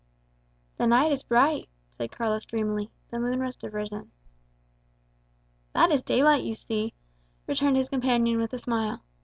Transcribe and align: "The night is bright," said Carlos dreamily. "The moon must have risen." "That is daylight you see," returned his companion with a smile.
"The 0.77 0.87
night 0.87 1.11
is 1.11 1.21
bright," 1.21 1.69
said 1.91 2.11
Carlos 2.11 2.43
dreamily. 2.45 2.89
"The 3.11 3.19
moon 3.19 3.37
must 3.37 3.61
have 3.61 3.75
risen." 3.75 4.09
"That 5.73 5.91
is 5.91 6.01
daylight 6.01 6.41
you 6.43 6.55
see," 6.55 6.95
returned 7.45 7.77
his 7.77 7.89
companion 7.89 8.41
with 8.41 8.51
a 8.51 8.57
smile. 8.57 9.03